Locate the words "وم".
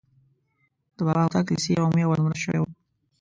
2.59-2.71